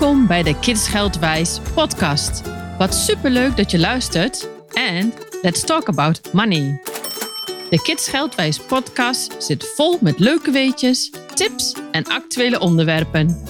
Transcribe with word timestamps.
Welkom 0.00 0.26
bij 0.26 0.42
de 0.42 0.58
Kids 0.58 0.88
Geldwijs 0.88 1.60
podcast. 1.74 2.42
Wat 2.78 2.94
superleuk 2.94 3.56
dat 3.56 3.70
je 3.70 3.78
luistert 3.78 4.48
en 4.72 5.12
let's 5.42 5.64
talk 5.64 5.88
about 5.88 6.32
money. 6.32 6.80
De 7.70 7.80
Kids 7.82 8.08
Geldwijs 8.08 8.58
podcast 8.60 9.42
zit 9.42 9.72
vol 9.74 9.98
met 10.00 10.18
leuke 10.18 10.50
weetjes, 10.50 11.10
tips 11.34 11.76
en 11.92 12.04
actuele 12.04 12.60
onderwerpen. 12.60 13.42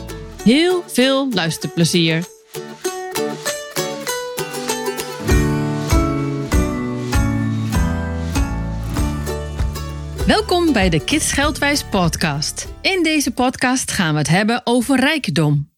Heel 0.44 0.82
veel 0.86 1.32
luisterplezier. 1.32 2.24
Welkom 10.26 10.72
bij 10.72 10.88
de 10.88 11.04
Kids 11.04 11.32
Geldwijs 11.32 11.84
podcast. 11.84 12.68
In 12.80 13.02
deze 13.02 13.30
podcast 13.30 13.90
gaan 13.90 14.12
we 14.12 14.18
het 14.18 14.28
hebben 14.28 14.60
over 14.64 15.00
rijkdom. 15.00 15.69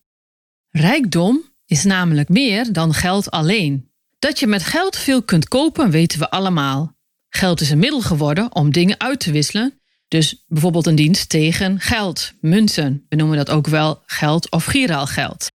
Rijkdom 0.72 1.42
is 1.66 1.84
namelijk 1.84 2.28
meer 2.28 2.72
dan 2.72 2.94
geld 2.94 3.30
alleen. 3.30 3.90
Dat 4.18 4.38
je 4.38 4.46
met 4.46 4.62
geld 4.62 4.96
veel 4.96 5.22
kunt 5.22 5.48
kopen, 5.48 5.90
weten 5.90 6.18
we 6.18 6.30
allemaal. 6.30 6.96
Geld 7.28 7.60
is 7.60 7.70
een 7.70 7.78
middel 7.78 8.00
geworden 8.00 8.54
om 8.54 8.72
dingen 8.72 9.00
uit 9.00 9.20
te 9.20 9.32
wisselen. 9.32 9.80
Dus 10.08 10.44
bijvoorbeeld 10.46 10.86
een 10.86 10.94
dienst 10.94 11.28
tegen 11.28 11.80
geld, 11.80 12.32
munten. 12.40 13.06
We 13.08 13.16
noemen 13.16 13.36
dat 13.36 13.50
ook 13.50 13.66
wel 13.66 14.02
geld 14.06 14.50
of 14.50 14.64
giraal 14.64 15.06
geld. 15.06 15.46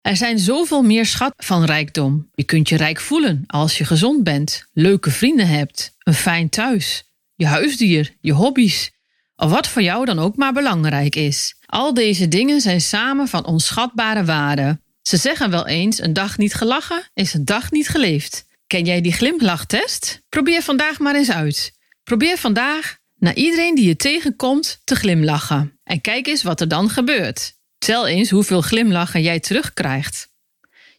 Er 0.00 0.16
zijn 0.16 0.38
zoveel 0.38 0.82
meer 0.82 1.06
schat 1.06 1.32
van 1.36 1.64
rijkdom. 1.64 2.30
Je 2.34 2.44
kunt 2.44 2.68
je 2.68 2.76
rijk 2.76 3.00
voelen 3.00 3.44
als 3.46 3.78
je 3.78 3.84
gezond 3.84 4.24
bent, 4.24 4.66
leuke 4.72 5.10
vrienden 5.10 5.48
hebt, 5.48 5.96
een 5.98 6.14
fijn 6.14 6.48
thuis, 6.48 7.04
je 7.34 7.46
huisdier, 7.46 8.16
je 8.20 8.32
hobby's, 8.32 8.90
of 9.36 9.50
wat 9.50 9.68
voor 9.68 9.82
jou 9.82 10.04
dan 10.04 10.18
ook 10.18 10.36
maar 10.36 10.52
belangrijk 10.52 11.16
is. 11.16 11.54
Al 11.70 11.94
deze 11.94 12.28
dingen 12.28 12.60
zijn 12.60 12.80
samen 12.80 13.28
van 13.28 13.46
onschatbare 13.46 14.24
waarde. 14.24 14.80
Ze 15.02 15.16
zeggen 15.16 15.50
wel 15.50 15.66
eens: 15.66 16.02
een 16.02 16.12
dag 16.12 16.38
niet 16.38 16.54
gelachen 16.54 17.02
is 17.14 17.34
een 17.34 17.44
dag 17.44 17.70
niet 17.70 17.88
geleefd. 17.88 18.44
Ken 18.66 18.84
jij 18.84 19.00
die 19.00 19.12
glimlachtest? 19.12 20.22
Probeer 20.28 20.62
vandaag 20.62 20.98
maar 20.98 21.14
eens 21.14 21.30
uit. 21.30 21.72
Probeer 22.04 22.38
vandaag 22.38 22.96
naar 23.18 23.34
iedereen 23.34 23.74
die 23.74 23.86
je 23.86 23.96
tegenkomt 23.96 24.80
te 24.84 24.94
glimlachen. 24.94 25.78
En 25.84 26.00
kijk 26.00 26.26
eens 26.26 26.42
wat 26.42 26.60
er 26.60 26.68
dan 26.68 26.90
gebeurt. 26.90 27.54
Tel 27.78 28.06
eens 28.06 28.30
hoeveel 28.30 28.60
glimlachen 28.60 29.22
jij 29.22 29.40
terugkrijgt. 29.40 30.28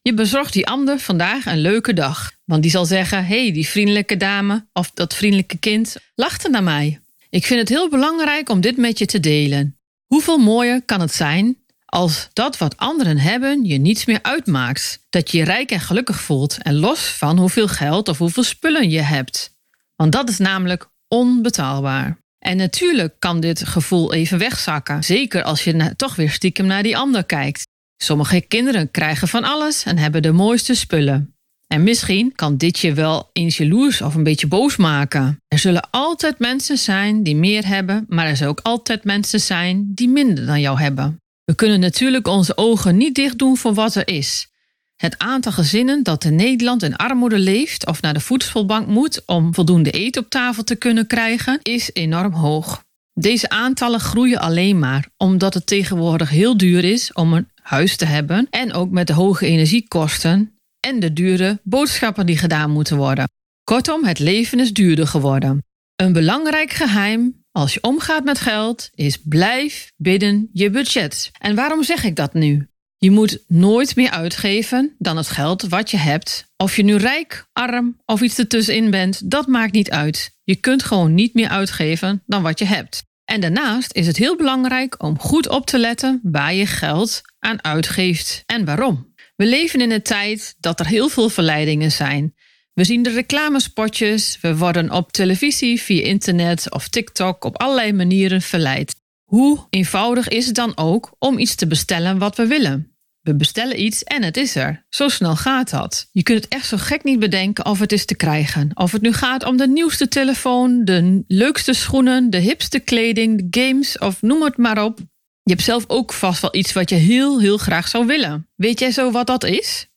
Je 0.02 0.14
bezorgt 0.14 0.54
die 0.54 0.68
ander 0.68 1.00
vandaag 1.00 1.46
een 1.46 1.62
leuke 1.62 1.94
dag. 1.94 2.32
Want 2.46 2.62
die 2.62 2.72
zal 2.72 2.86
zeggen: 2.86 3.26
hey, 3.26 3.52
die 3.52 3.68
vriendelijke 3.68 4.18
dame 4.18 4.68
of 4.74 4.92
dat 4.94 5.16
vriendelijke 5.16 5.58
kind 5.58 5.96
lachte 6.16 6.50
naar 6.50 6.64
mij. 6.64 7.00
Ik 7.30 7.46
vind 7.46 7.60
het 7.60 7.70
heel 7.70 7.90
belangrijk 7.90 8.50
om 8.50 8.62
dit 8.62 8.78
met 8.78 8.98
je 8.98 9.06
te 9.06 9.20
delen. 9.20 9.76
Hoeveel 10.12 10.38
mooier 10.38 10.82
kan 10.82 11.02
het 11.02 11.14
zijn 11.14 11.58
als 11.86 12.30
dat 12.34 12.58
wat 12.58 12.78
anderen 12.78 13.18
hebben 13.18 13.66
je 13.66 13.78
niets 13.78 14.06
meer 14.06 14.20
uitmaakt? 14.22 15.06
Dat 15.10 15.32
je 15.32 15.38
je 15.38 15.44
rijk 15.44 15.72
en 15.72 15.80
gelukkig 15.80 16.22
voelt 16.22 16.58
en 16.62 16.76
los 16.76 17.00
van 17.00 17.38
hoeveel 17.38 17.68
geld 17.68 18.08
of 18.08 18.18
hoeveel 18.18 18.44
spullen 18.44 18.90
je 18.90 19.02
hebt. 19.02 19.56
Want 19.96 20.12
dat 20.12 20.30
is 20.30 20.38
namelijk 20.38 20.90
onbetaalbaar. 21.08 22.18
En 22.40 22.58
natuurlijk 22.58 23.16
kan 23.20 23.40
dit 23.40 23.68
gevoel 23.68 24.14
even 24.14 24.38
wegzakken, 24.38 25.04
zeker 25.04 25.44
als 25.44 25.64
je 25.64 25.94
toch 25.96 26.16
weer 26.16 26.32
stiekem 26.32 26.66
naar 26.66 26.84
die 26.84 26.98
ander 26.98 27.24
kijkt. 27.24 27.68
Sommige 27.98 28.42
kinderen 28.42 28.92
krijgen 28.92 29.28
van 29.28 29.44
alles 29.44 29.84
en 29.84 29.98
hebben 29.98 30.22
de 30.22 30.32
mooiste 30.32 30.76
spullen. 30.76 31.31
En 31.72 31.84
misschien 31.84 32.36
kan 32.36 32.58
dit 32.58 32.80
je 32.80 32.94
wel 32.94 33.30
eens 33.34 33.58
jaloers 33.58 34.02
of 34.02 34.16
een 34.16 34.24
beetje 34.24 34.48
boos 34.48 34.76
maken. 34.76 35.44
Er 35.48 35.60
zullen 35.60 35.90
altijd 35.92 36.40
mensen 36.40 36.78
zijn 36.78 37.24
die 37.24 37.36
meer 37.36 37.68
hebben, 37.68 38.06
maar 38.08 38.26
er 38.26 38.36
zullen 38.38 38.52
ook 38.52 38.60
altijd 38.64 39.04
mensen 39.04 39.40
zijn 39.40 39.92
die 39.94 40.10
minder 40.10 40.46
dan 40.46 40.62
jou 40.62 40.80
hebben. 40.80 41.22
We 41.44 41.56
kunnen 41.56 41.80
natuurlijk 41.80 42.28
onze 42.28 42.58
ogen 42.58 42.98
niet 42.98 43.16
dicht 43.16 43.38
doen 43.38 43.58
voor 43.58 43.74
wat 43.74 43.96
er 43.96 44.08
is. 44.08 44.48
Het 44.96 45.18
aantal 45.18 45.52
gezinnen 45.52 46.04
dat 46.04 46.24
in 46.24 46.36
Nederland 46.36 46.84
in 46.84 46.96
armoede 46.96 47.40
leeft 47.40 47.88
of 47.88 48.02
naar 48.02 48.14
de 48.14 48.20
voedselbank 48.20 48.88
moet 48.88 49.26
om 49.26 49.54
voldoende 49.54 49.92
eten 49.92 50.22
op 50.22 50.30
tafel 50.30 50.64
te 50.64 50.76
kunnen 50.76 51.08
krijgen, 51.08 51.60
is 51.62 51.90
enorm 51.94 52.34
hoog. 52.34 52.84
Deze 53.14 53.50
aantallen 53.50 54.00
groeien 54.00 54.40
alleen 54.40 54.80
maar 54.80 55.08
omdat 55.18 55.54
het 55.54 55.66
tegenwoordig 55.66 56.30
heel 56.30 56.58
duur 56.58 56.84
is 56.84 57.14
om 57.14 57.34
een 57.34 57.48
huis 57.62 57.96
te 57.96 58.06
hebben 58.06 58.48
en 58.50 58.74
ook 58.74 58.90
met 58.90 59.08
de 59.08 59.14
hoge 59.14 59.46
energiekosten 59.46 60.56
en 60.88 61.00
de 61.00 61.14
dure 61.14 61.60
boodschappen 61.64 62.26
die 62.26 62.38
gedaan 62.38 62.72
moeten 62.72 62.98
worden. 62.98 63.30
Kortom, 63.64 64.04
het 64.04 64.20
leven 64.20 64.60
is 64.60 64.74
duurder 64.74 65.08
geworden. 65.08 65.64
Een 65.96 66.14
belangrijk 66.14 66.72
geheim 66.72 67.44
als 67.52 67.74
je 67.74 67.84
omgaat 67.84 68.24
met 68.24 68.40
geld 68.40 68.90
is 68.96 69.18
blijf 69.24 69.92
binnen 69.98 70.50
je 70.54 70.70
budget. 70.70 71.32
En 71.40 71.56
waarom 71.56 71.84
zeg 71.84 72.04
ik 72.04 72.16
dat 72.16 72.34
nu? 72.34 72.68
Je 72.98 73.12
moet 73.12 73.44
nooit 73.48 73.96
meer 73.96 74.10
uitgeven 74.10 74.96
dan 74.98 75.18
het 75.18 75.28
geld 75.28 75.62
wat 75.62 75.92
je 75.92 75.98
hebt. 75.98 76.46
Of 76.58 76.76
je 76.76 76.84
nu 76.84 76.96
rijk, 76.96 77.46
arm 77.54 77.98
of 78.06 78.22
iets 78.22 78.38
ertussenin 78.38 78.92
bent, 78.92 79.32
dat 79.32 79.48
maakt 79.48 79.74
niet 79.74 79.92
uit. 79.92 80.32
Je 80.44 80.56
kunt 80.56 80.84
gewoon 80.84 81.14
niet 81.14 81.34
meer 81.34 81.50
uitgeven 81.50 82.24
dan 82.26 82.42
wat 82.42 82.60
je 82.60 82.66
hebt. 82.66 83.04
En 83.26 83.42
daarnaast 83.42 83.94
is 83.94 84.08
het 84.08 84.18
heel 84.18 84.36
belangrijk 84.36 85.04
om 85.04 85.20
goed 85.20 85.50
op 85.50 85.66
te 85.66 85.78
letten 85.78 86.20
waar 86.24 86.54
je 86.54 86.66
geld 86.66 87.22
aan 87.40 87.64
uitgeeft 87.64 88.44
en 88.46 88.66
waarom. 88.66 89.11
We 89.42 89.48
leven 89.48 89.82
in 89.82 89.92
een 89.92 90.02
tijd 90.02 90.56
dat 90.60 90.80
er 90.80 90.88
heel 90.88 91.10
veel 91.10 91.30
verleidingen 91.30 91.92
zijn. 91.92 92.36
We 92.74 92.84
zien 92.84 93.04
de 93.04 93.10
reclamespotjes, 93.10 94.38
we 94.42 94.58
worden 94.58 94.92
op 94.92 95.12
televisie, 95.12 95.82
via 95.82 96.04
internet 96.04 96.72
of 96.72 96.88
TikTok 96.88 97.44
op 97.44 97.62
allerlei 97.62 97.94
manieren 97.94 98.42
verleid. 98.42 98.96
Hoe 99.24 99.68
eenvoudig 99.70 100.28
is 100.28 100.46
het 100.46 100.56
dan 100.56 100.78
ook 100.78 101.16
om 101.20 101.38
iets 101.38 101.56
te 101.56 101.68
bestellen 101.68 102.18
wat 102.18 102.38
we 102.38 102.48
willen? 102.48 102.96
We 103.22 103.36
bestellen 103.36 103.82
iets 103.82 104.04
en 104.04 104.24
het 104.24 104.38
is 104.38 104.56
er. 104.56 104.86
Zo 104.90 105.08
snel 105.08 105.36
gaat 105.36 105.70
dat. 105.70 106.10
Je 106.12 106.24
kunt 106.24 106.44
het 106.44 106.54
echt 106.54 106.68
zo 106.68 106.78
gek 106.78 107.04
niet 107.04 107.20
bedenken 107.20 107.66
of 107.66 107.80
het 107.80 107.92
is 107.92 108.06
te 108.06 108.16
krijgen. 108.16 108.72
Of 108.74 108.92
het 108.92 109.02
nu 109.02 109.14
gaat 109.14 109.44
om 109.44 109.58
de 109.58 109.68
nieuwste 109.68 110.08
telefoon, 110.08 110.86
de 110.86 111.24
leukste 111.28 111.74
schoenen, 111.74 112.30
de 112.30 112.40
hipste 112.40 112.80
kleding, 112.80 113.50
de 113.50 113.62
games 113.62 113.98
of 113.98 114.22
noem 114.22 114.44
het 114.44 114.58
maar 114.58 114.84
op. 114.84 115.00
Je 115.44 115.52
hebt 115.52 115.64
zelf 115.64 115.84
ook 115.88 116.14
vast 116.14 116.42
wel 116.42 116.56
iets 116.56 116.74
wat 116.74 116.90
je 116.90 116.96
heel, 116.96 117.40
heel 117.40 117.58
graag 117.58 117.88
zou 117.88 118.06
willen. 118.06 118.48
Weet 118.56 118.80
jij 118.80 118.92
zo 118.92 119.12
wat 119.12 119.28
dat 119.28 119.44
is? 119.44 119.88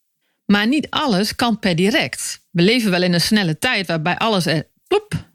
Maar 0.46 0.66
niet 0.66 0.90
alles 0.90 1.34
kan 1.34 1.58
per 1.58 1.76
direct. 1.76 2.46
We 2.50 2.62
leven 2.62 2.90
wel 2.90 3.02
in 3.02 3.12
een 3.12 3.20
snelle 3.20 3.58
tijd 3.58 3.86
waarbij 3.86 4.18
alles 4.18 4.46
er 4.46 4.68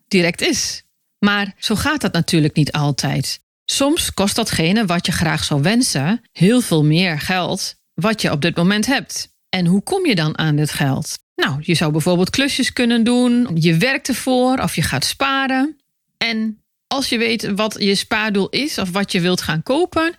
direct 0.08 0.42
is. 0.42 0.84
Maar 1.20 1.54
zo 1.58 1.76
gaat 1.76 2.02
dat 2.02 2.14
natuurlijk 2.14 2.56
niet 2.56 2.72
altijd. 2.72 3.42
Soms 3.66 4.14
kost 4.14 4.36
datgene 4.36 4.86
wat 4.86 5.06
je 5.06 5.12
graag 5.12 5.44
zou 5.44 5.62
wensen 5.62 6.22
heel 6.32 6.62
veel 6.62 6.84
meer 6.84 7.20
geld 7.20 7.76
wat 7.94 8.22
je 8.22 8.32
op 8.32 8.42
dit 8.42 8.56
moment 8.56 8.86
hebt. 8.86 9.34
En 9.50 9.66
hoe 9.66 9.84
kom 9.84 10.06
je 10.06 10.16
dan 10.16 10.38
aan 10.38 10.56
dit 10.56 10.72
geld? 10.72 11.18
Nou, 11.36 11.60
je 11.62 11.76
zou 11.76 11.92
bijvoorbeeld 11.92 12.30
klusjes 12.30 12.74
kunnen 12.74 13.04
doen, 13.04 13.50
je 13.54 13.78
werkt 13.78 14.08
ervoor 14.08 14.58
of 14.60 14.76
je 14.76 14.82
gaat 14.82 15.06
sparen. 15.06 15.78
En 16.18 16.64
als 16.90 17.10
je 17.10 17.18
weet 17.18 17.52
wat 17.56 17.76
je 17.80 17.96
spaardoel 17.96 18.50
is 18.50 18.78
of 18.78 18.92
wat 18.92 19.12
je 19.12 19.22
wilt 19.22 19.42
gaan 19.42 19.64
kopen, 19.64 20.16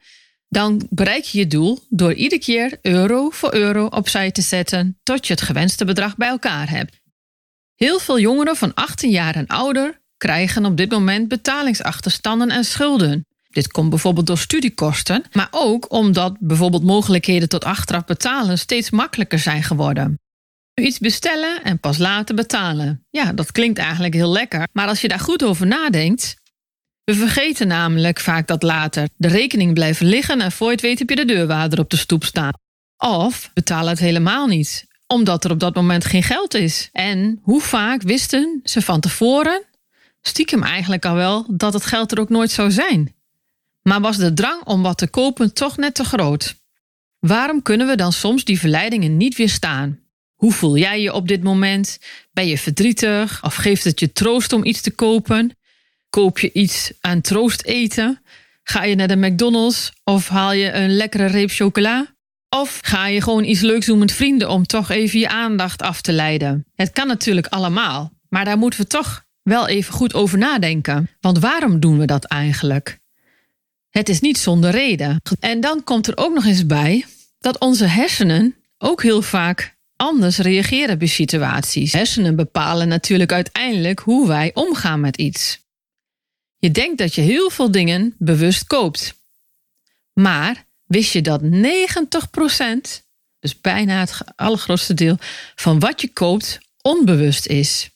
dan 0.48 0.86
bereik 0.90 1.24
je 1.24 1.38
je 1.38 1.46
doel 1.46 1.78
door 1.88 2.12
iedere 2.12 2.40
keer 2.40 2.78
euro 2.82 3.30
voor 3.30 3.54
euro 3.54 3.86
opzij 3.86 4.30
te 4.30 4.42
zetten 4.42 4.98
tot 5.02 5.26
je 5.26 5.32
het 5.32 5.42
gewenste 5.42 5.84
bedrag 5.84 6.16
bij 6.16 6.28
elkaar 6.28 6.70
hebt. 6.70 7.00
Heel 7.74 7.98
veel 7.98 8.18
jongeren 8.18 8.56
van 8.56 8.74
18 8.74 9.10
jaar 9.10 9.34
en 9.34 9.46
ouder 9.46 10.00
krijgen 10.16 10.64
op 10.64 10.76
dit 10.76 10.90
moment 10.90 11.28
betalingsachterstanden 11.28 12.50
en 12.50 12.64
schulden. 12.64 13.26
Dit 13.48 13.72
komt 13.72 13.90
bijvoorbeeld 13.90 14.26
door 14.26 14.38
studiekosten, 14.38 15.22
maar 15.32 15.48
ook 15.50 15.92
omdat 15.92 16.36
bijvoorbeeld 16.38 16.84
mogelijkheden 16.84 17.48
tot 17.48 17.64
achteraf 17.64 18.04
betalen 18.04 18.58
steeds 18.58 18.90
makkelijker 18.90 19.38
zijn 19.38 19.62
geworden. 19.62 20.18
Iets 20.74 20.98
bestellen 20.98 21.62
en 21.62 21.80
pas 21.80 21.98
later 21.98 22.34
betalen. 22.34 23.06
Ja, 23.10 23.32
dat 23.32 23.52
klinkt 23.52 23.78
eigenlijk 23.78 24.14
heel 24.14 24.32
lekker, 24.32 24.68
maar 24.72 24.88
als 24.88 25.00
je 25.00 25.08
daar 25.08 25.20
goed 25.20 25.42
over 25.42 25.66
nadenkt, 25.66 26.39
we 27.10 27.16
vergeten 27.16 27.66
namelijk 27.66 28.20
vaak 28.20 28.46
dat 28.46 28.62
later 28.62 29.08
de 29.16 29.28
rekening 29.28 29.74
blijven 29.74 30.06
liggen 30.06 30.40
en 30.40 30.52
voor 30.52 30.70
je 30.70 30.76
weet 30.76 30.98
heb 30.98 31.08
je 31.08 31.16
de 31.16 31.24
deurwaarder 31.24 31.78
op 31.78 31.90
de 31.90 31.96
stoep 31.96 32.24
staan. 32.24 32.52
Of 32.96 33.50
betalen 33.54 33.88
het 33.88 33.98
helemaal 33.98 34.46
niet, 34.46 34.86
omdat 35.06 35.44
er 35.44 35.50
op 35.50 35.60
dat 35.60 35.74
moment 35.74 36.04
geen 36.04 36.22
geld 36.22 36.54
is. 36.54 36.88
En 36.92 37.38
hoe 37.42 37.60
vaak 37.60 38.02
wisten 38.02 38.60
ze 38.64 38.82
van 38.82 39.00
tevoren, 39.00 39.64
stiekem 40.22 40.62
eigenlijk 40.62 41.04
al 41.04 41.14
wel, 41.14 41.46
dat 41.48 41.72
het 41.72 41.86
geld 41.86 42.12
er 42.12 42.20
ook 42.20 42.28
nooit 42.28 42.50
zou 42.50 42.70
zijn. 42.70 43.14
Maar 43.82 44.00
was 44.00 44.16
de 44.16 44.32
drang 44.32 44.64
om 44.64 44.82
wat 44.82 44.98
te 44.98 45.08
kopen 45.08 45.54
toch 45.54 45.76
net 45.76 45.94
te 45.94 46.04
groot? 46.04 46.54
Waarom 47.18 47.62
kunnen 47.62 47.86
we 47.86 47.94
dan 47.94 48.12
soms 48.12 48.44
die 48.44 48.58
verleidingen 48.58 49.16
niet 49.16 49.36
weerstaan? 49.36 49.98
Hoe 50.34 50.52
voel 50.52 50.76
jij 50.76 51.00
je 51.00 51.12
op 51.12 51.28
dit 51.28 51.42
moment? 51.42 51.98
Ben 52.32 52.46
je 52.46 52.58
verdrietig 52.58 53.44
of 53.44 53.54
geeft 53.54 53.84
het 53.84 54.00
je 54.00 54.12
troost 54.12 54.52
om 54.52 54.64
iets 54.64 54.80
te 54.80 54.90
kopen? 54.90 55.58
Koop 56.10 56.38
je 56.38 56.52
iets 56.52 56.92
aan 57.00 57.20
troost 57.20 57.64
eten? 57.64 58.22
Ga 58.62 58.84
je 58.84 58.94
naar 58.94 59.08
de 59.08 59.16
McDonald's 59.16 59.92
of 60.04 60.28
haal 60.28 60.52
je 60.52 60.72
een 60.72 60.96
lekkere 60.96 61.26
reep 61.26 61.50
chocola? 61.50 62.14
Of 62.48 62.78
ga 62.82 63.06
je 63.06 63.22
gewoon 63.22 63.44
iets 63.44 63.60
leuks 63.60 63.86
doen 63.86 63.98
met 63.98 64.12
vrienden 64.12 64.50
om 64.50 64.66
toch 64.66 64.90
even 64.90 65.18
je 65.18 65.28
aandacht 65.28 65.82
af 65.82 66.00
te 66.00 66.12
leiden? 66.12 66.66
Het 66.74 66.92
kan 66.92 67.06
natuurlijk 67.06 67.46
allemaal, 67.46 68.12
maar 68.28 68.44
daar 68.44 68.58
moeten 68.58 68.80
we 68.80 68.86
toch 68.86 69.24
wel 69.42 69.68
even 69.68 69.92
goed 69.92 70.14
over 70.14 70.38
nadenken. 70.38 71.10
Want 71.20 71.38
waarom 71.38 71.80
doen 71.80 71.98
we 71.98 72.04
dat 72.04 72.24
eigenlijk? 72.24 72.98
Het 73.90 74.08
is 74.08 74.20
niet 74.20 74.38
zonder 74.38 74.70
reden. 74.70 75.20
En 75.40 75.60
dan 75.60 75.84
komt 75.84 76.06
er 76.06 76.16
ook 76.16 76.34
nog 76.34 76.44
eens 76.44 76.66
bij 76.66 77.04
dat 77.38 77.58
onze 77.58 77.84
hersenen 77.84 78.54
ook 78.78 79.02
heel 79.02 79.22
vaak 79.22 79.76
anders 79.96 80.38
reageren 80.38 80.98
bij 80.98 81.06
situaties. 81.06 81.92
Hersenen 81.92 82.36
bepalen 82.36 82.88
natuurlijk 82.88 83.32
uiteindelijk 83.32 84.00
hoe 84.00 84.28
wij 84.28 84.50
omgaan 84.54 85.00
met 85.00 85.16
iets. 85.16 85.60
Je 86.60 86.70
denkt 86.70 86.98
dat 86.98 87.14
je 87.14 87.20
heel 87.20 87.50
veel 87.50 87.70
dingen 87.70 88.14
bewust 88.18 88.64
koopt. 88.64 89.14
Maar 90.12 90.64
wist 90.84 91.12
je 91.12 91.22
dat 91.22 91.42
90%, 91.42 91.46
dus 93.38 93.60
bijna 93.60 94.00
het 94.00 94.18
allergrootste 94.36 94.94
deel 94.94 95.16
van 95.54 95.78
wat 95.78 96.00
je 96.00 96.08
koopt, 96.08 96.58
onbewust 96.82 97.46
is? 97.46 97.90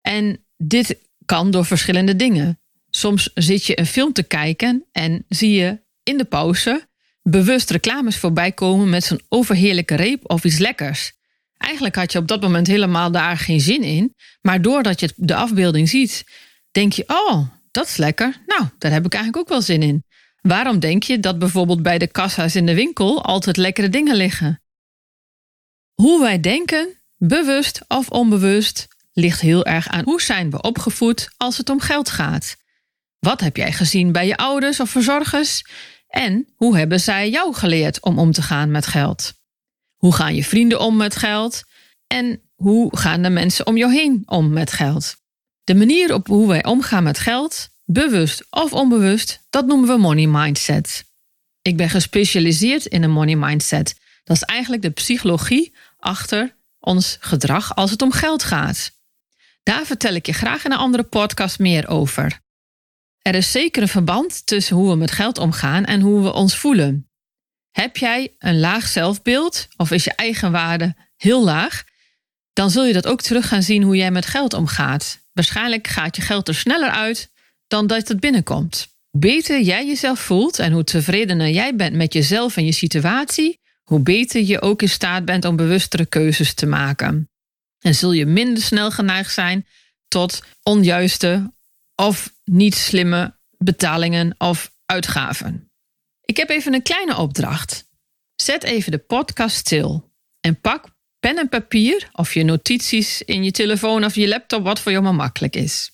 En 0.00 0.44
dit 0.56 0.96
kan 1.24 1.50
door 1.50 1.64
verschillende 1.64 2.16
dingen. 2.16 2.60
Soms 2.90 3.30
zit 3.34 3.66
je 3.66 3.78
een 3.78 3.86
film 3.86 4.12
te 4.12 4.22
kijken 4.22 4.84
en 4.92 5.24
zie 5.28 5.52
je 5.52 5.80
in 6.02 6.18
de 6.18 6.24
pauze 6.24 6.88
bewust 7.22 7.70
reclames 7.70 8.16
voorbij 8.16 8.52
komen 8.52 8.88
met 8.88 9.04
zo'n 9.04 9.20
overheerlijke 9.28 9.94
reep 9.94 10.30
of 10.30 10.44
iets 10.44 10.58
lekkers. 10.58 11.12
Eigenlijk 11.56 11.94
had 11.94 12.12
je 12.12 12.18
op 12.18 12.28
dat 12.28 12.40
moment 12.40 12.66
helemaal 12.66 13.10
daar 13.10 13.36
geen 13.36 13.60
zin 13.60 13.82
in, 13.82 14.14
maar 14.40 14.62
doordat 14.62 15.00
je 15.00 15.12
de 15.16 15.34
afbeelding 15.34 15.88
ziet, 15.88 16.24
denk 16.70 16.92
je: 16.92 17.04
Oh, 17.06 17.48
dat 17.70 17.86
is 17.86 17.96
lekker. 17.96 18.42
Nou, 18.46 18.68
daar 18.78 18.92
heb 18.92 19.04
ik 19.04 19.14
eigenlijk 19.14 19.42
ook 19.42 19.48
wel 19.48 19.62
zin 19.62 19.82
in. 19.82 20.04
Waarom 20.40 20.78
denk 20.78 21.02
je 21.02 21.20
dat 21.20 21.38
bijvoorbeeld 21.38 21.82
bij 21.82 21.98
de 21.98 22.06
kassa's 22.06 22.54
in 22.54 22.66
de 22.66 22.74
winkel 22.74 23.24
altijd 23.24 23.56
lekkere 23.56 23.88
dingen 23.88 24.16
liggen? 24.16 24.62
Hoe 25.94 26.20
wij 26.20 26.40
denken, 26.40 27.02
bewust 27.16 27.80
of 27.88 28.08
onbewust, 28.08 28.88
ligt 29.12 29.40
heel 29.40 29.64
erg 29.64 29.88
aan 29.88 30.04
hoe 30.04 30.22
zijn 30.22 30.50
we 30.50 30.62
opgevoed 30.62 31.28
als 31.36 31.56
het 31.56 31.70
om 31.70 31.80
geld 31.80 32.10
gaat. 32.10 32.56
Wat 33.18 33.40
heb 33.40 33.56
jij 33.56 33.72
gezien 33.72 34.12
bij 34.12 34.26
je 34.26 34.36
ouders 34.36 34.80
of 34.80 34.90
verzorgers? 34.90 35.64
En 36.08 36.48
hoe 36.54 36.76
hebben 36.76 37.00
zij 37.00 37.30
jou 37.30 37.54
geleerd 37.54 38.02
om 38.02 38.18
om 38.18 38.32
te 38.32 38.42
gaan 38.42 38.70
met 38.70 38.86
geld? 38.86 39.32
Hoe 39.96 40.14
gaan 40.14 40.34
je 40.34 40.44
vrienden 40.44 40.80
om 40.80 40.96
met 40.96 41.16
geld? 41.16 41.62
En 42.06 42.42
hoe 42.54 42.96
gaan 42.96 43.22
de 43.22 43.30
mensen 43.30 43.66
om 43.66 43.76
jou 43.76 43.92
heen 43.92 44.22
om 44.26 44.52
met 44.52 44.72
geld? 44.72 45.19
De 45.64 45.74
manier 45.74 46.14
op 46.14 46.26
hoe 46.26 46.48
wij 46.48 46.64
omgaan 46.64 47.02
met 47.02 47.18
geld, 47.18 47.68
bewust 47.84 48.46
of 48.50 48.72
onbewust, 48.72 49.46
dat 49.50 49.66
noemen 49.66 49.88
we 49.88 49.96
money 49.96 50.26
mindset. 50.26 51.04
Ik 51.62 51.76
ben 51.76 51.90
gespecialiseerd 51.90 52.86
in 52.86 53.02
een 53.02 53.10
money 53.10 53.36
mindset. 53.36 54.00
Dat 54.24 54.36
is 54.36 54.42
eigenlijk 54.42 54.82
de 54.82 54.90
psychologie 54.90 55.74
achter 55.98 56.56
ons 56.78 57.16
gedrag 57.20 57.74
als 57.74 57.90
het 57.90 58.02
om 58.02 58.12
geld 58.12 58.42
gaat. 58.42 58.98
Daar 59.62 59.86
vertel 59.86 60.14
ik 60.14 60.26
je 60.26 60.32
graag 60.32 60.64
in 60.64 60.72
een 60.72 60.78
andere 60.78 61.02
podcast 61.02 61.58
meer 61.58 61.88
over. 61.88 62.40
Er 63.22 63.34
is 63.34 63.50
zeker 63.50 63.82
een 63.82 63.88
verband 63.88 64.46
tussen 64.46 64.76
hoe 64.76 64.90
we 64.90 64.96
met 64.96 65.10
geld 65.10 65.38
omgaan 65.38 65.84
en 65.84 66.00
hoe 66.00 66.22
we 66.22 66.32
ons 66.32 66.56
voelen. 66.56 67.10
Heb 67.70 67.96
jij 67.96 68.34
een 68.38 68.60
laag 68.60 68.86
zelfbeeld 68.86 69.68
of 69.76 69.90
is 69.90 70.04
je 70.04 70.14
eigenwaarde 70.14 70.94
heel 71.16 71.44
laag, 71.44 71.84
dan 72.52 72.70
zul 72.70 72.84
je 72.84 72.92
dat 72.92 73.06
ook 73.06 73.20
terug 73.20 73.48
gaan 73.48 73.62
zien 73.62 73.82
hoe 73.82 73.96
jij 73.96 74.10
met 74.10 74.26
geld 74.26 74.54
omgaat. 74.54 75.19
Waarschijnlijk 75.32 75.86
gaat 75.86 76.16
je 76.16 76.22
geld 76.22 76.48
er 76.48 76.54
sneller 76.54 76.90
uit 76.90 77.30
dan 77.66 77.86
dat 77.86 78.08
het 78.08 78.20
binnenkomt. 78.20 78.88
Hoe 79.10 79.20
beter 79.20 79.60
jij 79.60 79.86
jezelf 79.86 80.20
voelt 80.20 80.58
en 80.58 80.72
hoe 80.72 80.84
tevredener 80.84 81.48
jij 81.48 81.76
bent 81.76 81.96
met 81.96 82.12
jezelf 82.12 82.56
en 82.56 82.64
je 82.64 82.72
situatie, 82.72 83.60
hoe 83.82 84.00
beter 84.00 84.42
je 84.42 84.60
ook 84.60 84.82
in 84.82 84.88
staat 84.88 85.24
bent 85.24 85.44
om 85.44 85.56
bewustere 85.56 86.06
keuzes 86.06 86.54
te 86.54 86.66
maken. 86.66 87.30
En 87.78 87.94
zul 87.94 88.12
je 88.12 88.26
minder 88.26 88.62
snel 88.62 88.90
geneigd 88.90 89.32
zijn 89.32 89.66
tot 90.08 90.42
onjuiste 90.62 91.52
of 91.94 92.32
niet 92.44 92.74
slimme 92.74 93.38
betalingen 93.58 94.34
of 94.38 94.72
uitgaven. 94.86 95.72
Ik 96.24 96.36
heb 96.36 96.48
even 96.48 96.74
een 96.74 96.82
kleine 96.82 97.16
opdracht. 97.16 97.88
Zet 98.34 98.62
even 98.62 98.90
de 98.90 98.98
podcast 98.98 99.56
stil 99.56 100.12
en 100.40 100.60
pak 100.60 100.88
pen 101.20 101.38
en 101.38 101.48
papier 101.48 102.08
of 102.12 102.34
je 102.34 102.42
notities 102.42 103.22
in 103.22 103.44
je 103.44 103.50
telefoon 103.50 104.04
of 104.04 104.14
je 104.14 104.28
laptop, 104.28 104.64
wat 104.64 104.80
voor 104.80 104.92
jou 104.92 105.04
maar 105.04 105.14
makkelijk 105.14 105.56
is. 105.56 105.90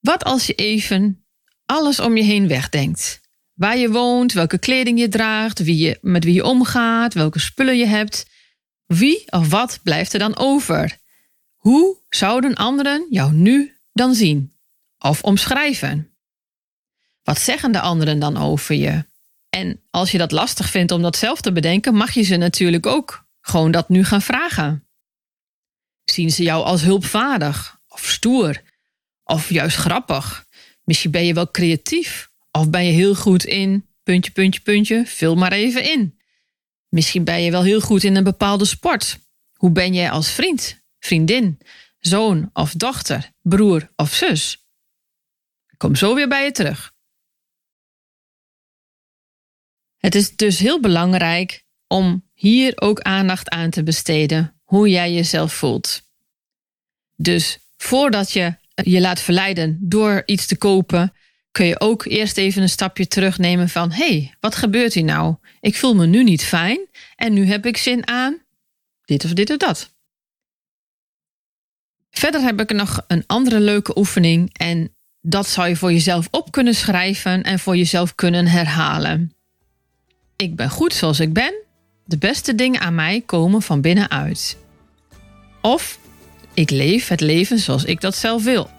Wat 0.00 0.24
als 0.24 0.46
je 0.46 0.54
even 0.54 1.24
alles 1.66 2.00
om 2.00 2.16
je 2.16 2.22
heen 2.22 2.48
wegdenkt? 2.48 3.20
Waar 3.54 3.76
je 3.76 3.90
woont, 3.90 4.32
welke 4.32 4.58
kleding 4.58 4.98
je 4.98 5.08
draagt, 5.08 5.58
wie 5.58 5.76
je, 5.76 5.98
met 6.00 6.24
wie 6.24 6.34
je 6.34 6.44
omgaat, 6.44 7.14
welke 7.14 7.38
spullen 7.38 7.78
je 7.78 7.86
hebt. 7.86 8.28
Wie 8.86 9.32
of 9.32 9.48
wat 9.48 9.80
blijft 9.82 10.12
er 10.12 10.18
dan 10.18 10.36
over? 10.36 10.98
Hoe 11.54 11.98
zouden 12.08 12.54
anderen 12.54 13.06
jou 13.10 13.32
nu 13.32 13.76
dan 13.92 14.14
zien? 14.14 14.52
Of 14.98 15.22
omschrijven? 15.22 16.10
Wat 17.22 17.40
zeggen 17.40 17.72
de 17.72 17.80
anderen 17.80 18.18
dan 18.18 18.36
over 18.36 18.74
je? 18.74 19.04
En 19.48 19.80
als 19.90 20.10
je 20.10 20.18
dat 20.18 20.32
lastig 20.32 20.70
vindt 20.70 20.92
om 20.92 21.02
dat 21.02 21.16
zelf 21.16 21.40
te 21.40 21.52
bedenken, 21.52 21.94
mag 21.94 22.12
je 22.12 22.22
ze 22.22 22.36
natuurlijk 22.36 22.86
ook 22.86 23.28
gewoon 23.50 23.70
dat 23.70 23.88
nu 23.88 24.04
gaan 24.04 24.22
vragen. 24.22 24.88
Zien 26.04 26.30
ze 26.30 26.42
jou 26.42 26.64
als 26.64 26.82
hulpvaardig 26.82 27.80
of 27.88 28.08
stoer 28.08 28.62
of 29.24 29.50
juist 29.50 29.76
grappig? 29.76 30.46
Misschien 30.84 31.10
ben 31.10 31.24
je 31.24 31.34
wel 31.34 31.50
creatief 31.50 32.30
of 32.50 32.70
ben 32.70 32.84
je 32.84 32.92
heel 32.92 33.14
goed 33.14 33.44
in 33.44 33.88
puntje, 34.02 34.32
puntje, 34.32 34.60
puntje, 34.60 35.06
vul 35.06 35.34
maar 35.34 35.52
even 35.52 35.84
in. 35.84 36.18
Misschien 36.88 37.24
ben 37.24 37.42
je 37.42 37.50
wel 37.50 37.62
heel 37.62 37.80
goed 37.80 38.04
in 38.04 38.16
een 38.16 38.24
bepaalde 38.24 38.64
sport. 38.64 39.18
Hoe 39.52 39.70
ben 39.70 39.94
jij 39.94 40.10
als 40.10 40.30
vriend, 40.30 40.82
vriendin, 40.98 41.58
zoon 41.98 42.50
of 42.52 42.72
dochter, 42.72 43.32
broer 43.42 43.92
of 43.96 44.14
zus? 44.14 44.66
Ik 45.68 45.78
kom 45.78 45.94
zo 45.94 46.14
weer 46.14 46.28
bij 46.28 46.44
je 46.44 46.52
terug. 46.52 46.94
Het 49.96 50.14
is 50.14 50.36
dus 50.36 50.58
heel 50.58 50.80
belangrijk 50.80 51.64
om 51.86 52.29
hier 52.40 52.72
ook 52.74 53.00
aandacht 53.00 53.48
aan 53.48 53.70
te 53.70 53.82
besteden, 53.82 54.54
hoe 54.64 54.88
jij 54.88 55.12
jezelf 55.12 55.52
voelt. 55.52 56.02
Dus 57.16 57.58
voordat 57.76 58.32
je 58.32 58.54
je 58.74 59.00
laat 59.00 59.20
verleiden 59.20 59.78
door 59.80 60.22
iets 60.26 60.46
te 60.46 60.56
kopen, 60.56 61.12
kun 61.50 61.66
je 61.66 61.80
ook 61.80 62.04
eerst 62.04 62.36
even 62.36 62.62
een 62.62 62.68
stapje 62.68 63.06
terugnemen 63.06 63.68
van 63.68 63.92
hey, 63.92 64.34
wat 64.40 64.54
gebeurt 64.54 64.94
hier 64.94 65.04
nou? 65.04 65.34
Ik 65.60 65.76
voel 65.76 65.94
me 65.94 66.06
nu 66.06 66.24
niet 66.24 66.44
fijn 66.44 66.80
en 67.16 67.32
nu 67.32 67.46
heb 67.46 67.66
ik 67.66 67.76
zin 67.76 68.06
aan 68.06 68.38
dit 69.04 69.24
of 69.24 69.32
dit 69.32 69.50
of 69.50 69.56
dat. 69.56 69.94
Verder 72.10 72.40
heb 72.40 72.60
ik 72.60 72.72
nog 72.72 73.04
een 73.06 73.24
andere 73.26 73.60
leuke 73.60 73.98
oefening 73.98 74.50
en 74.52 74.94
dat 75.20 75.48
zou 75.48 75.68
je 75.68 75.76
voor 75.76 75.92
jezelf 75.92 76.28
op 76.30 76.52
kunnen 76.52 76.74
schrijven 76.74 77.42
en 77.42 77.58
voor 77.58 77.76
jezelf 77.76 78.14
kunnen 78.14 78.46
herhalen. 78.46 79.34
Ik 80.36 80.56
ben 80.56 80.70
goed 80.70 80.94
zoals 80.94 81.20
ik 81.20 81.32
ben. 81.32 81.68
De 82.10 82.18
beste 82.18 82.54
dingen 82.54 82.80
aan 82.80 82.94
mij 82.94 83.22
komen 83.26 83.62
van 83.62 83.80
binnenuit. 83.80 84.56
Of 85.60 85.98
ik 86.54 86.70
leef 86.70 87.08
het 87.08 87.20
leven 87.20 87.58
zoals 87.58 87.84
ik 87.84 88.00
dat 88.00 88.16
zelf 88.16 88.44
wil. 88.44 88.70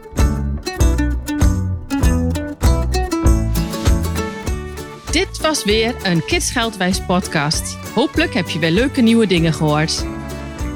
Dit 5.40 5.48
was 5.48 5.64
weer 5.64 5.94
een 6.02 6.24
Kids 6.24 6.50
Geldwijs 6.50 7.00
podcast. 7.00 7.76
Hopelijk 7.94 8.34
heb 8.34 8.48
je 8.48 8.58
weer 8.58 8.70
leuke 8.70 9.00
nieuwe 9.00 9.26
dingen 9.26 9.52
gehoord. 9.52 10.04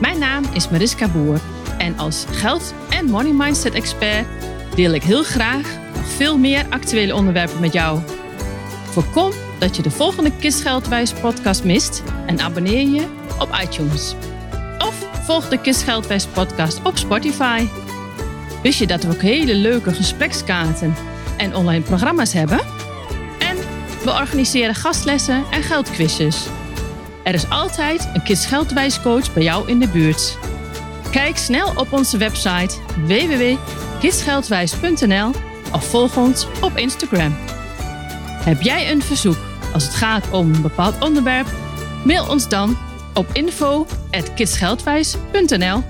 Mijn 0.00 0.18
naam 0.18 0.44
is 0.52 0.68
Mariska 0.68 1.08
Boer 1.08 1.40
en 1.78 1.98
als 1.98 2.24
geld- 2.30 2.74
en 2.90 3.04
money 3.06 3.32
mindset 3.32 3.74
expert 3.74 4.26
deel 4.74 4.92
ik 4.92 5.02
heel 5.02 5.22
graag 5.22 5.78
nog 5.94 6.06
veel 6.06 6.38
meer 6.38 6.66
actuele 6.70 7.14
onderwerpen 7.14 7.60
met 7.60 7.72
jou. 7.72 8.00
Voorkom 8.90 9.32
dat 9.58 9.76
je 9.76 9.82
de 9.82 9.90
volgende 9.90 10.30
Kids 10.38 10.62
Geldwijs 10.62 11.12
podcast 11.12 11.64
mist 11.64 12.02
en 12.26 12.40
abonneer 12.40 12.88
je 12.88 13.06
op 13.38 13.58
iTunes. 13.62 14.14
Of 14.78 15.06
volg 15.24 15.48
de 15.48 15.60
Kids 15.60 15.82
Geldwijs 15.82 16.26
podcast 16.26 16.80
op 16.82 16.96
Spotify. 16.96 17.66
Wist 18.62 18.78
je 18.78 18.86
dat 18.86 19.02
we 19.02 19.12
ook 19.12 19.22
hele 19.22 19.54
leuke 19.54 19.92
gesprekskaarten 19.92 20.94
en 21.36 21.54
online 21.54 21.82
programma's 21.82 22.32
hebben? 22.32 22.83
We 24.04 24.10
organiseren 24.10 24.74
gastlessen 24.74 25.44
en 25.50 25.62
geldquizjes. 25.62 26.46
Er 27.22 27.34
is 27.34 27.48
altijd 27.48 28.08
een 28.12 28.22
Kids 28.22 28.46
Geldwijscoach 28.46 29.32
bij 29.32 29.42
jou 29.42 29.68
in 29.68 29.78
de 29.78 29.88
buurt. 29.88 30.38
Kijk 31.10 31.36
snel 31.36 31.72
op 31.76 31.92
onze 31.92 32.18
website 32.18 32.74
www.kidsgeldwijs.nl 33.06 35.30
of 35.72 35.84
volg 35.84 36.16
ons 36.16 36.46
op 36.60 36.76
Instagram. 36.76 37.36
Heb 38.44 38.62
jij 38.62 38.90
een 38.90 39.02
verzoek 39.02 39.38
als 39.72 39.84
het 39.84 39.94
gaat 39.94 40.30
om 40.30 40.54
een 40.54 40.62
bepaald 40.62 41.02
onderwerp? 41.02 41.46
Mail 42.04 42.28
ons 42.28 42.48
dan 42.48 42.76
op 43.14 43.26
info.kidsgeldwijs.nl 43.32 45.82